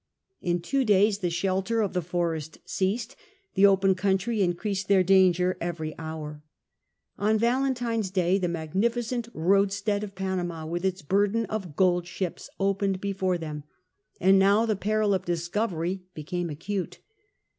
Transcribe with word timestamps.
In 0.41 0.61
two 0.61 0.83
days 0.83 1.19
the 1.19 1.29
shelter 1.29 1.81
of 1.81 1.93
the 1.93 2.01
forest 2.01 2.57
ceased. 2.65 3.15
The 3.53 3.67
open 3.67 3.93
country 3.93 4.41
increased 4.41 4.87
their 4.87 5.03
danger 5.03 5.59
every 5.61 5.93
hour. 5.99 6.41
On 7.19 7.37
Valentine's 7.37 8.09
Day 8.09 8.39
the 8.39 8.47
magnificent 8.47 9.29
roadstead 9.31 10.03
of 10.03 10.15
Panama 10.15 10.65
with 10.65 10.83
its 10.85 11.03
burden 11.03 11.45
of 11.45 11.75
gold 11.75 12.07
ships 12.07 12.49
opened 12.59 12.99
before 12.99 13.37
them, 13.37 13.63
and 14.19 14.39
now 14.39 14.65
the 14.65 14.75
peril 14.75 15.13
of 15.13 15.23
discovery 15.23 16.01
became 16.15 16.49
acute. 16.49 16.97